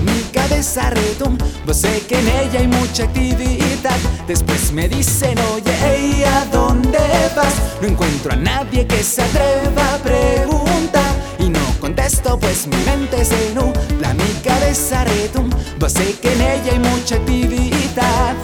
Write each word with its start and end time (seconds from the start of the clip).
mi 0.00 0.22
cabeza 0.32 0.90
retumba. 0.90 1.44
Sé 1.72 2.02
que 2.08 2.18
en 2.18 2.28
ella 2.28 2.60
hay 2.60 2.66
mucha 2.66 3.04
actividad. 3.04 3.96
Después 4.26 4.72
me 4.72 4.88
dicen, 4.88 5.38
oye, 5.54 6.24
¿a 6.26 6.44
dónde 6.46 6.98
vas? 7.36 7.54
No 7.80 7.88
encuentro 7.88 8.32
a 8.32 8.36
nadie 8.36 8.86
que 8.86 9.02
se 9.02 9.22
atreva 9.22 9.94
a 9.94 9.98
preguntar 9.98 11.14
y 11.38 11.48
no 11.48 11.60
contesto 11.80 12.38
pues 12.38 12.66
mi 12.66 12.76
mente 12.84 13.24
se 13.24 13.54
nubla, 13.54 14.14
mi 14.14 14.32
cabeza 14.44 15.04
retumba. 15.04 15.88
Sé 15.88 16.14
que 16.20 16.32
en 16.32 16.40
ella 16.40 16.72
hay 16.72 16.78
mucha 16.78 17.16
actividad. 17.16 18.34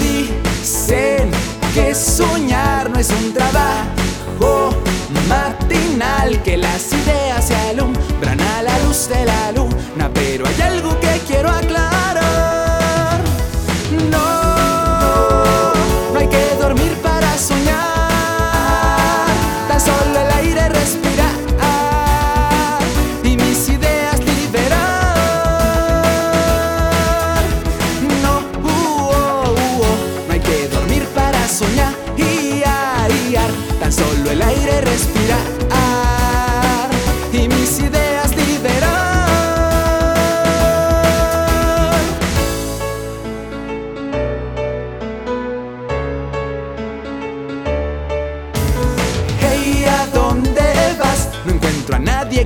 Dicen 0.00 1.30
que 1.74 1.94
soñar 1.94 2.90
no 2.90 2.98
es 2.98 3.10
un 3.10 3.32
trabajo 3.32 4.70
matinal, 5.28 6.42
que 6.42 6.56
las 6.56 6.92
ideas 6.92 7.44
se 7.46 7.54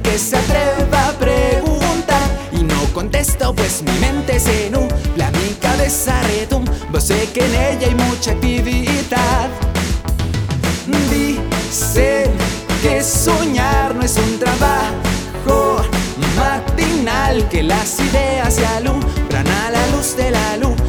que 0.01 0.19
se 0.19 0.37
atreva 0.37 1.09
a 1.09 1.13
preguntar. 1.13 2.29
Y 2.53 2.63
no 2.63 2.81
contesto 2.93 3.55
pues 3.55 3.83
mi 3.83 3.93
mente 3.99 4.39
se 4.41 4.71
nubla, 4.71 5.31
mi 5.33 5.55
cabeza 5.61 6.21
retumba, 6.23 7.01
sé 7.01 7.29
que 7.33 7.45
en 7.45 7.55
ella 7.55 7.89
hay 7.89 7.95
mucha 7.95 8.33
actividad. 8.33 9.51
Dicen 11.11 12.31
que 12.83 13.03
soñar 13.03 13.95
no 13.95 14.03
es 14.03 14.17
un 14.17 14.39
trabajo 14.39 15.83
matinal, 16.37 17.49
que 17.49 17.63
las 17.63 17.99
ideas 18.01 18.55
se 18.55 18.67
alumbran 18.67 19.47
a 19.47 19.71
la 19.71 19.87
luz 19.89 20.17
de 20.17 20.31
la 20.31 20.57
luz 20.57 20.82